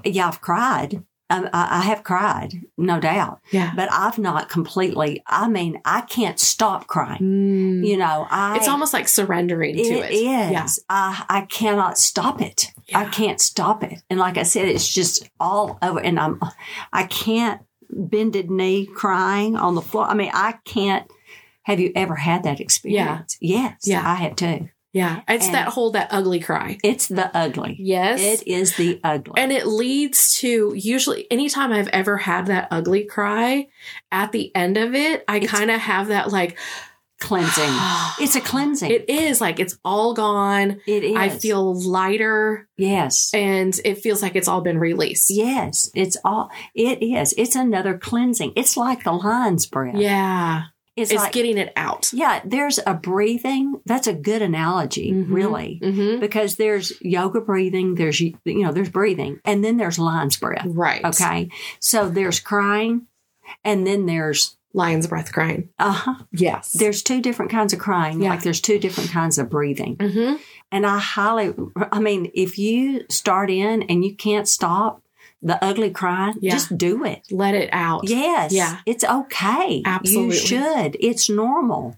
[0.05, 1.03] yeah, I've cried.
[1.31, 3.41] Um, I, I have cried, no doubt.
[3.53, 3.73] Yeah.
[3.75, 7.23] But I've not completely, I mean, I can't stop crying.
[7.23, 7.87] Mm.
[7.87, 8.57] You know, I.
[8.57, 10.11] It's almost like surrendering to it.
[10.11, 10.51] It is.
[10.53, 10.67] Yeah.
[10.91, 12.67] I, I cannot stop it.
[12.95, 14.03] I can't stop it.
[14.11, 16.01] And like I said, it's just all over.
[16.01, 16.39] And I'm,
[16.93, 20.05] I can't bended knee crying on the floor.
[20.05, 21.11] I mean, I can't.
[21.65, 23.39] Have you ever had that experience?
[23.41, 23.63] Yeah.
[23.63, 23.81] Yes.
[23.85, 24.03] Yeah.
[24.05, 24.69] I have too.
[24.93, 25.23] Yeah.
[25.29, 26.79] It's And- that whole, that ugly cry.
[26.85, 27.77] It's the ugly.
[27.81, 28.21] Yes.
[28.21, 29.35] It is the ugly.
[29.37, 33.69] And it leads to usually anytime I've ever had that ugly cry,
[34.11, 36.59] at the end of it, I kind of have that like
[37.21, 37.71] cleansing.
[38.21, 38.91] It's a cleansing.
[38.91, 40.81] It is like it's all gone.
[40.87, 41.17] it is.
[41.17, 43.31] I feel lighter Yes.
[43.33, 45.31] and it feels like it's all been released.
[45.31, 45.91] Yes.
[45.95, 47.33] It's all, it is.
[47.39, 48.53] It's another cleansing.
[48.55, 49.95] It's like the lion's breath.
[49.97, 50.65] Yeah.
[50.95, 52.13] It's, It's like, getting it out.
[52.13, 53.81] yeah, there's a breathing.
[53.87, 55.27] That's a good analogy, Mhm.
[55.33, 55.81] really.
[55.83, 60.67] hmm Because there's yoga breathing, there's, you know, there's breathing, and then there's lion's breath.
[60.69, 61.03] Right.
[61.05, 61.49] Okay.
[61.81, 63.07] So there's crying,
[63.65, 65.69] and then there's, Lion's breath crying.
[65.79, 66.15] uh huh.
[66.33, 66.73] Yes.
[66.73, 68.31] There's two different kinds of crying, Yeah.
[68.31, 69.97] like there's two different kinds of breathing.
[70.01, 70.37] hmm
[70.71, 75.02] And I highly, I mean, if you start in and you can't stop
[75.43, 76.53] the ugly crying, Yeah.
[76.53, 77.23] just do it.
[77.31, 78.09] Let it out.
[78.09, 78.53] Yes.
[78.53, 78.79] Yeah.
[78.87, 79.83] It's okay.
[79.85, 80.37] Absolutely.
[80.37, 80.97] You should.
[81.01, 81.97] It's normal.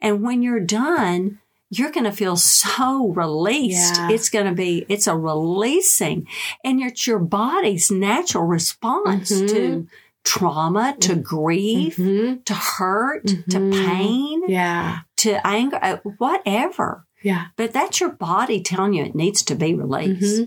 [0.00, 3.96] And when you're done, you're going to feel so released.
[3.96, 4.10] Yeah.
[4.10, 6.28] It's going to be, it's a releasing.
[6.64, 9.48] And it's your body's natural response Mhm.
[9.48, 9.88] to
[10.22, 15.00] trauma, to grief, hmm to hurt, to pain, Yeah.
[15.16, 17.06] to anger, uh, whatever.
[17.22, 17.46] Yeah.
[17.56, 20.44] But that's your body telling you it needs to be released.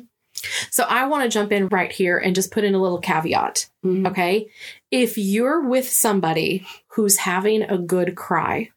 [0.69, 3.69] So I want to jump in right here and just put in a little caveat.
[3.85, 4.07] Mhm.
[4.07, 4.47] Okay.
[4.91, 8.69] If you're with somebody who's having a good cry,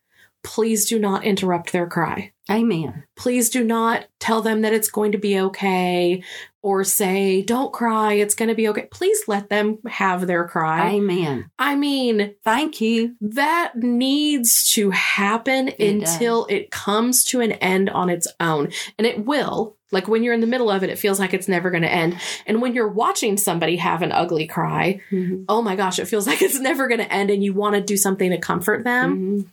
[0.43, 2.33] please do not interrupt their cry.
[2.51, 3.05] Amen.
[3.17, 6.23] Please do not tell them that it's going to be okay
[6.63, 8.87] or say, don't cry, it's going to be okay.
[8.91, 10.91] Please let them have their cry.
[10.91, 11.49] Amen.
[11.59, 13.15] I mean, Thank you.
[13.21, 18.73] that needs to happen until it comes to an end on its own.
[18.99, 19.77] And it will.
[19.93, 21.91] Like when you're in the middle of it, it feels like it's never going to
[21.93, 22.17] end.
[22.47, 25.47] And when you're watching somebody have an ugly cry, Mhm.
[25.49, 27.81] oh my gosh, it feels like it's never going to end and you want to
[27.81, 29.45] do something to comfort them.
[29.45, 29.47] Mhm.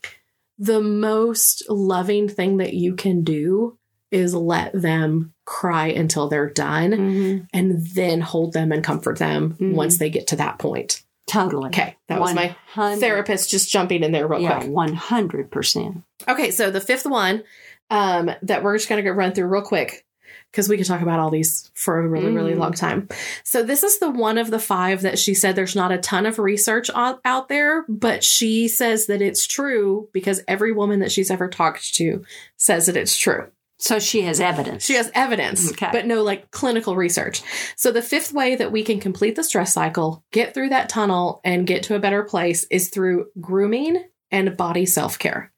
[0.58, 3.78] The most loving thing that you can do
[4.10, 7.48] is let them cry until they're done Mhm.
[7.54, 9.74] and then hold them and comfort them Mhm.
[9.74, 11.04] once they get to that point.
[11.28, 11.68] Totally.
[11.68, 14.72] Okay, that was my therapist just jumping in there real Yeah, quick.
[14.72, 16.04] one hundred percent.
[16.28, 17.44] Okay, so the fifth one
[17.90, 20.06] um, that we're just going to run through real quick
[20.52, 22.60] because we could talk about all these for a really, really Mhm.
[22.60, 23.08] long time.
[23.44, 26.26] So this is the one of the five that she said there's not a ton
[26.26, 31.12] of research out, out there, but she says that it's true because every woman that
[31.12, 32.24] she's ever talked to
[32.56, 33.48] says that it's true.
[33.80, 34.84] So she has evidence.
[34.86, 35.90] She has evidence, Okay.
[35.92, 37.44] but no like clinical research.
[37.76, 41.42] So the fifth way that we can complete the stress cycle, get through that tunnel
[41.44, 45.52] and get to a better place is through grooming and body self-care.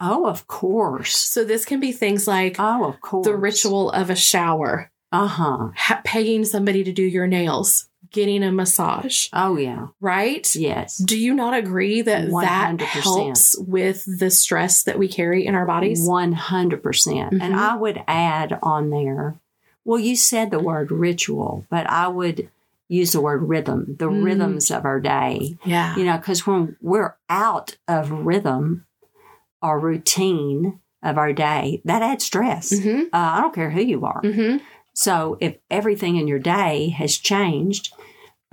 [0.00, 1.16] Oh, of course.
[1.16, 3.26] So this can be things like Oh, of course.
[3.26, 5.68] the ritual of a shower, Uh huh.
[5.76, 9.88] ha- paying somebody to do your nails, getting a massage, Oh yeah.
[10.00, 10.54] right?
[10.56, 10.96] Yes.
[10.98, 12.80] Do you not agree that that 100%.
[13.02, 16.06] helps with the stress that we carry in our bodies?
[16.06, 17.32] One hundred percent.
[17.32, 17.58] And Mhm.
[17.58, 19.36] I would add on there.
[19.84, 22.48] Well, you said the word ritual, but I would
[22.90, 23.96] use the word rhythm.
[23.98, 24.24] The Mm.
[24.24, 25.58] rhythms of our day.
[25.64, 25.94] Yeah.
[25.96, 28.84] You know, because when we're out of rhythm
[29.62, 32.76] or routine of our day, that adds stress.
[32.78, 34.20] hmm Uh, I don't care who you are.
[34.22, 34.56] hmm
[34.94, 37.92] So if everything in your day has changed,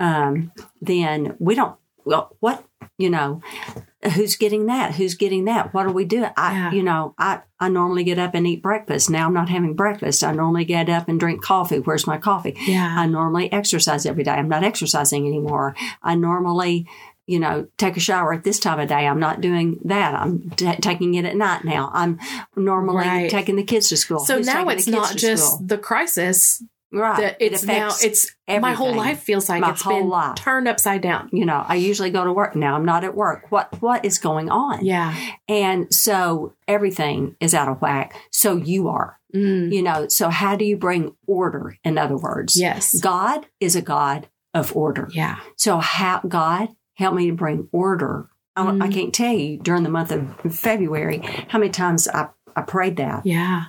[0.00, 1.76] um, then we don't.
[2.04, 2.64] Well, what
[2.98, 3.42] you know,
[4.14, 4.94] who's getting that?
[4.94, 5.74] Who's getting that?
[5.74, 6.24] What do we do?
[6.36, 6.70] I, Yeah.
[6.72, 9.10] you know, I I normally get up and eat breakfast.
[9.10, 10.22] Now I'm not having breakfast.
[10.22, 11.80] I normally get up and drink coffee.
[11.80, 12.54] Where's my coffee?
[12.66, 12.94] Yeah.
[12.96, 14.30] I normally exercise every day.
[14.32, 15.74] I'm not exercising anymore.
[16.02, 16.86] I normally,
[17.26, 19.06] you know, take a shower at this time of day.
[19.06, 20.14] I'm not doing that.
[20.14, 21.90] I'm t- taking it at night now.
[21.92, 22.18] I'm
[22.56, 23.30] normally Right.
[23.30, 24.20] taking the kids to school.
[24.20, 25.66] so Who's now it's not just school?
[25.66, 26.62] the crisis
[26.92, 27.18] right.
[27.20, 30.08] that It it's now affects it's my whole life feels like My it's whole been
[30.08, 30.36] life.
[30.36, 31.28] turned upside down.
[31.32, 32.76] you know, I usually go to work now.
[32.76, 33.46] I'm not at work.
[33.50, 34.84] What what is going on?
[34.84, 35.14] Yeah.
[35.48, 38.14] And so everything is out of whack.
[38.30, 39.18] So you are.
[39.34, 39.72] Mm.
[39.72, 42.58] You know, so how do you bring order in other words?
[42.58, 42.98] Yes.
[43.00, 45.08] God is a God of order.
[45.12, 45.36] Yeah.
[45.56, 48.28] So how God help me to bring order.
[48.56, 48.92] I, I Mm.
[48.92, 53.24] can't tell you during the month of February how many times I, I prayed that.
[53.26, 53.66] Yeah.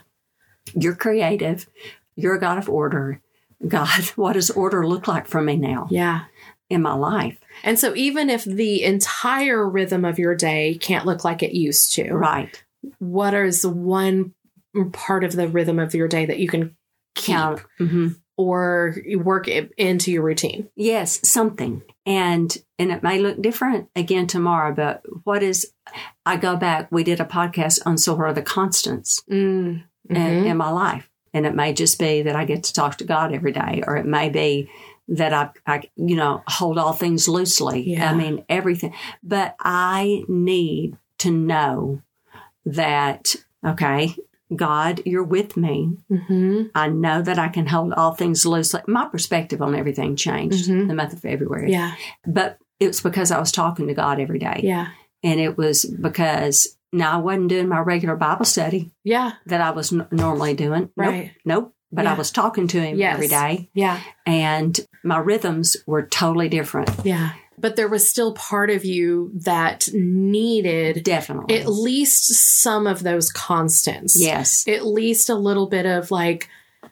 [0.73, 1.67] You're creative.
[2.15, 3.21] You're a God of order.
[3.67, 6.25] God, what does order look like for me now Yeah.
[6.69, 7.37] in my life?
[7.63, 11.93] And so even if the entire rhythm of your day can't look like it used
[11.95, 12.63] to, Right.
[12.99, 14.33] what is one
[14.93, 16.75] part of the rhythm of your day that you can
[17.15, 17.61] keep Count.
[17.77, 20.69] hmm or work it into your routine.
[20.75, 21.81] Yes, something.
[22.05, 25.73] And and it may look different again tomorrow, but what is
[26.25, 29.83] I go back, we did a podcast on so what are the constants Mm.
[30.09, 31.09] in, in my life.
[31.33, 33.97] And it may just be that I get to talk to God every day, or
[33.97, 34.69] it may be
[35.09, 37.91] that I, I you know, hold all things loosely.
[37.91, 38.11] Yeah.
[38.11, 38.93] I mean, everything.
[39.23, 42.01] But I need to know
[42.65, 44.15] that, okay,
[44.55, 45.97] God, you're with me.
[46.11, 46.69] Mhm.
[46.73, 48.81] I know that I can hold all things loosely.
[48.87, 50.87] My perspective on everything changed Mhm.
[50.87, 51.71] the month of February.
[51.71, 51.93] Yeah.
[52.25, 54.61] But it was because I was talking to God every day.
[54.63, 54.87] Yeah.
[55.23, 59.31] And it was because now I wasn't doing my regular Bible study Yeah.
[59.47, 60.89] that I was n- normally doing.
[60.95, 61.31] Right.
[61.43, 61.63] Nope.
[61.63, 61.73] nope.
[61.91, 63.13] But I was talking to him Yes.
[63.15, 63.69] every day.
[63.73, 63.99] Yeah.
[64.25, 66.89] And my rhythms were totally different.
[67.03, 67.29] Yeah.
[67.59, 71.59] But there was still part of you that needed Definitely.
[71.59, 74.19] at least some of those constants.
[74.19, 74.67] yes.
[74.67, 76.49] At least a little bit of like,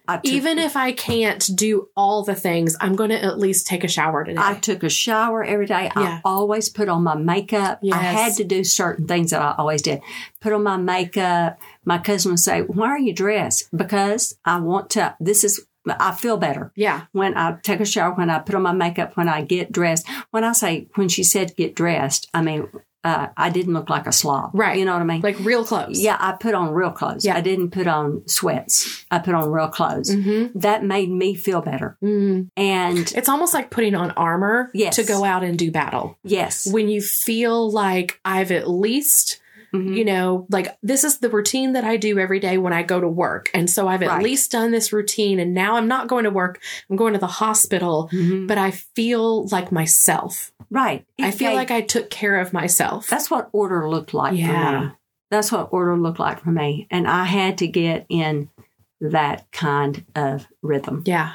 [0.07, 3.83] took, even if I can't do all the things, I'm going to at least take
[3.83, 4.41] a shower today.
[4.41, 5.91] I took a shower every day.
[5.95, 6.19] Yeah.
[6.19, 7.79] I always put on my makeup.
[7.91, 10.01] I had to do certain things that I always did.
[10.41, 11.59] Put on my makeup.
[11.85, 13.75] My cousin would say, Why are you dressed?
[13.75, 16.71] Because I want to, this is, I feel better.
[16.75, 17.05] yeah.
[17.11, 20.07] when I take a shower, when I put on my makeup, when I get dressed.
[20.31, 22.67] When I say, when she said get dressed, I mean,
[23.03, 24.49] uh, I didn't look like a slob.
[24.55, 24.79] Right.
[24.79, 25.21] You know what I mean?
[25.21, 26.01] Like real clothes.
[26.01, 27.23] yeah, I put on real clothes.
[27.23, 27.35] Yeah.
[27.37, 29.05] I didn't put on sweats.
[29.11, 30.09] I put on real clothes.
[30.09, 30.57] Mm-hmm.
[30.59, 31.97] That made me feel better.
[32.01, 32.49] Mm.
[32.57, 34.95] And It's almost like putting on armor Yes.
[34.95, 36.17] to go out and do battle.
[36.23, 39.39] yes, When you feel like I've at least
[39.73, 39.95] Mhm.
[39.97, 42.99] you know, like this is the routine that I do every day when I go
[42.99, 43.49] to work.
[43.53, 44.23] And so I've at Right.
[44.23, 46.61] least done this routine and now I'm not going to work.
[46.89, 48.47] I'm going to the hospital, Mhm.
[48.47, 50.51] but I feel like myself.
[50.71, 51.05] right.
[51.19, 53.07] I feel gave- like I took care of myself.
[53.07, 54.79] that's what order looked like for Yeah.
[54.81, 54.91] me.
[55.31, 56.87] That's what order looked like for me.
[56.91, 58.49] And I had to get in
[59.01, 61.03] that kind of rhythm.
[61.05, 61.33] yeah.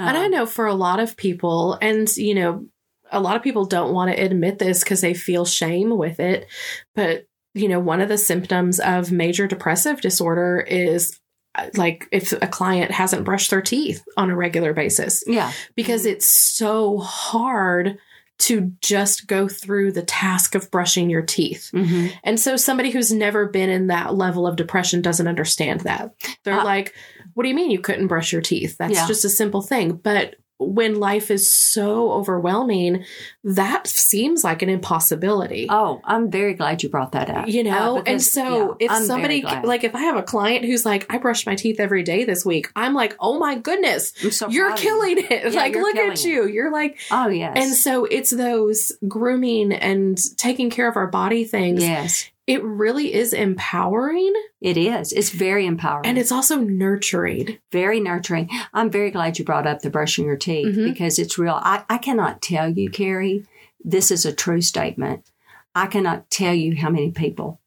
[0.00, 2.66] and I Um, know for a lot of people, and you know,
[3.12, 6.46] a lot of people don't want to admit this because they feel shame with it.
[6.94, 11.18] But, you know, one of the symptoms of major depressive disorder is
[11.56, 15.50] uh, like if a client hasn't brushed their teeth on a regular basis yeah.
[15.74, 17.98] because it's so hard
[18.38, 21.70] to just go through the task of brushing your teeth.
[21.72, 26.14] hmm And so somebody who's never been in that level of depression doesn't understand that.
[26.44, 26.94] They're Uh, like,
[27.34, 28.76] what do you mean you couldn't brush your teeth?
[28.78, 29.06] That's Yeah.
[29.06, 29.92] just a simple thing.
[30.02, 33.04] But when life is so overwhelming,
[33.44, 35.66] that seems like an impossibility.
[35.70, 37.48] Oh, I'm very glad you brought that up.
[37.48, 40.64] you know, Uh, and so yeah, if I'm somebody, like, if I have a client
[40.64, 44.12] who's like, I brush my teeth every day this week, I'm like, oh my goodness,
[44.30, 44.84] so you're of you.
[44.84, 45.52] killing it.
[45.52, 46.46] Yeah, like, look at killing you.
[46.46, 51.44] You're like, Oh yes, and so it's those grooming and taking care of our body
[51.44, 51.82] things.
[51.82, 55.12] yes, It really is empowering it is.
[55.12, 57.58] It's very empowering and it's also nurturing.
[57.72, 58.48] very nurturing.
[58.74, 60.84] I'm very glad you brought up the brushing your teeth Mhm.
[60.92, 61.58] because it's real.
[61.62, 63.44] I, I cannot tell you, Carrie,
[63.84, 65.30] this is a true statement.
[65.74, 67.60] I cannot tell you how many people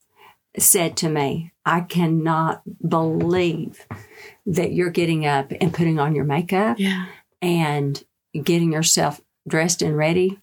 [0.60, 3.88] said to me, I cannot believe
[4.46, 7.06] that you're getting up and putting on your makeup Yeah.
[7.42, 8.04] and
[8.40, 10.40] getting yourself dressed and ready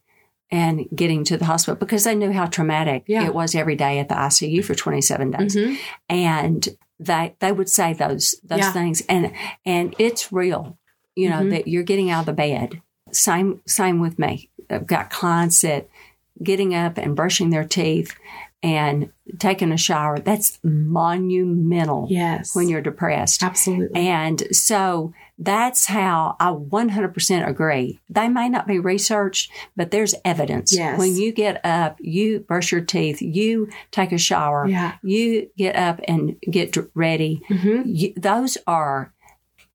[0.51, 3.25] and getting to the hospital because they knew how traumatic Yeah.
[3.27, 5.55] it was every day at the ICU for 27 days.
[5.57, 5.77] Mhm.
[6.09, 8.73] And they they would say those those Yeah.
[8.73, 9.33] things and
[9.65, 10.77] and it's real,
[11.17, 11.51] you know, Mhm.
[11.51, 12.83] that you're getting out of the bed.
[13.13, 14.51] Same same with me.
[14.69, 15.89] I've got clients that
[16.43, 18.15] getting up and brushing their teeth
[18.63, 22.55] and taking a shower, that's monumental Yes.
[22.55, 23.43] when you're depressed.
[23.43, 24.07] absolutely.
[24.09, 27.99] And so that's how I 100% agree.
[28.11, 30.77] They may not be researched, but there's evidence.
[30.77, 30.99] Yes.
[30.99, 34.97] When you get up, you brush your teeth, you take a shower, yeah.
[35.03, 37.43] you get up and get ready.
[37.49, 39.15] hmm You, those are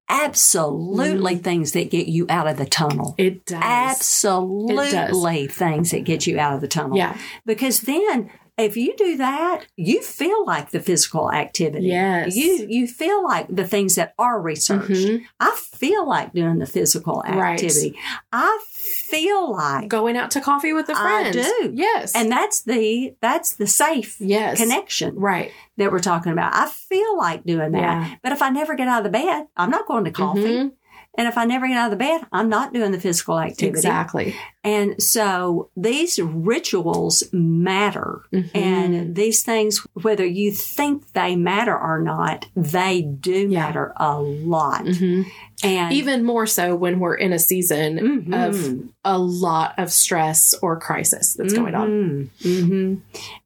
[0.08, 3.16] absolutely things that get you out of the tunnel.
[3.18, 3.60] It does.
[3.64, 6.96] Absolutely things that get you out of the tunnel.
[6.96, 7.18] Yeah.
[7.44, 11.88] Because then if you do that, you feel like the physical activity.
[11.88, 12.36] Yes.
[12.36, 14.90] You you feel like the things that are researched.
[14.90, 15.24] Mhm.
[15.40, 17.54] I feel like doing the physical Right.
[17.54, 17.98] activity.
[18.32, 21.34] I feel like Going out to coffee with a I friend.
[21.34, 21.72] do.
[21.74, 22.14] Yes.
[22.16, 24.58] and that's the that's the safe yes.
[24.58, 25.52] connection Right.
[25.78, 26.56] that we're talking about.
[26.56, 27.82] I feel like doing that.
[27.82, 28.16] Yeah.
[28.24, 30.40] But if I never get out of the bed, I'm not going to coffee.
[30.42, 30.72] Mhm.
[31.18, 33.68] And if I never get out of the bed, I'm not doing the physical activity.
[33.68, 34.36] Exactly.
[34.64, 38.22] And so these rituals matter.
[38.34, 38.50] Mhm.
[38.56, 43.60] And these things, whether you think they matter or not, they do Yeah.
[43.68, 44.84] matter a lot.
[44.86, 45.26] Mhm.
[45.64, 48.48] And even more so when we're in a season Mhm.
[48.48, 52.30] of a lot of stress or crisis that's going on.
[52.44, 52.96] hmm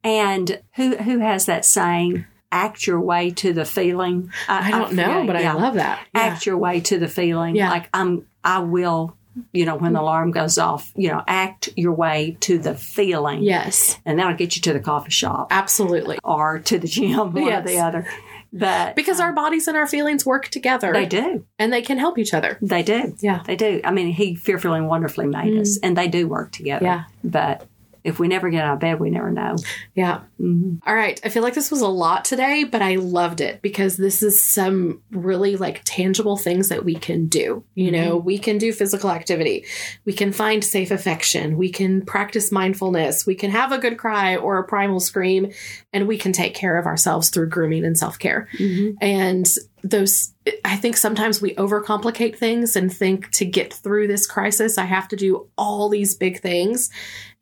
[0.04, 2.26] And who who has that saying?
[2.52, 4.32] Act your way to the feeling.
[4.48, 6.06] I don't know, forget, but I love that.
[6.14, 6.22] Yeah.
[6.22, 7.56] Act your way to the feeling.
[7.56, 7.70] Yeah.
[7.70, 9.16] Like I'm, I will,
[9.54, 13.44] you know, when the alarm goes off, you know, act your way to the feeling.
[13.44, 16.18] Yes, And that'll get you to the coffee shop absolutely.
[16.24, 18.08] or to the gym, one or the other.
[18.52, 20.92] But Because our um, bodies and our feelings work together.
[20.92, 21.46] they do.
[21.60, 22.58] And they can help each other.
[22.62, 23.16] They do.
[23.20, 23.44] Yeah.
[23.46, 23.82] They do.
[23.84, 25.82] I mean, he fearfully and wonderfully made us, mm.
[25.84, 26.86] and they do work together.
[26.86, 27.04] Yeah.
[27.24, 27.68] But
[28.04, 29.56] if we never get out of bed, we never know.
[29.96, 30.22] Yeah.
[30.40, 30.88] Mm-hmm.
[30.88, 31.20] All right.
[31.24, 34.42] I feel like this was a lot today, but I loved it because this is
[34.42, 37.64] some really like tangible things that we can do.
[37.76, 38.02] You mm-hmm.
[38.02, 39.66] know, we can do physical activity.
[40.06, 41.58] We can find safe affection.
[41.58, 43.26] We can practice mindfulness.
[43.26, 45.52] We can have a good cry or a primal scream,
[45.94, 48.48] and we can take care of ourselves through grooming and self care.
[48.58, 48.98] Mm-hmm.
[49.02, 49.48] And
[49.84, 50.34] those,
[50.66, 55.08] I think sometimes we overcomplicate things and think to get through this crisis, I have
[55.10, 56.90] to do all these big things.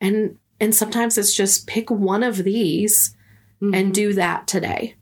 [0.02, 3.16] And and sometimes it's just pick one of these
[3.62, 3.92] and mm-hmm.
[3.92, 4.96] do that today,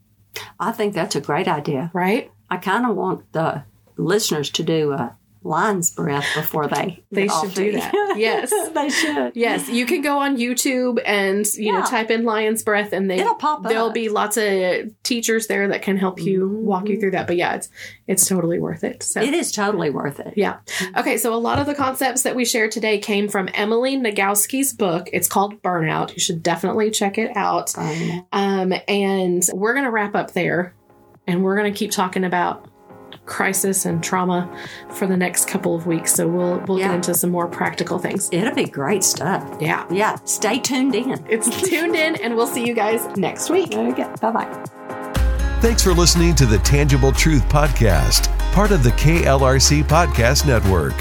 [0.60, 1.90] I think that's a great idea.
[1.94, 2.30] right?
[2.50, 3.64] I kind of want the
[3.96, 5.16] listeners to do a
[5.46, 7.92] lion's breath before they They should do that.
[8.16, 8.50] Yes.
[8.70, 9.32] they should.
[9.36, 13.18] Yes, you can go on YouTube and you know type in lion's breath, and they
[13.20, 13.68] It'll pop up.
[13.70, 17.26] There'll be lots of teachers there that can help you walk you through that.
[17.26, 17.68] But yeah, it's
[18.06, 19.02] it's totally worth it.
[19.02, 20.32] So It is totally worth it.
[20.36, 20.58] Yeah.
[20.96, 24.72] Okay, so a lot of the concepts that we shared today came from Emily Nagoski's
[24.72, 25.08] book.
[25.12, 26.14] It's called Burnout.
[26.14, 27.76] You should definitely check it out.
[27.76, 30.74] Um, Um, and we're going to wrap up there
[31.26, 32.68] and we're going to keep talking about
[33.26, 34.48] crisis and trauma
[34.90, 36.14] for the next couple of weeks.
[36.14, 36.88] So we'll we'll Yeah.
[36.88, 38.28] get into some more practical things.
[38.32, 39.42] it'll be great stuff.
[39.60, 39.84] Yeah.
[39.90, 40.16] Yeah.
[40.24, 41.24] Stay tuned in.
[41.28, 43.74] It's tuned in and we'll see you guys next week.
[43.74, 44.06] Okay.
[44.20, 44.64] Bye bye.
[45.60, 50.94] Thanks for listening to the Tangible Truth Podcast, part of the KLRC Podcast Network.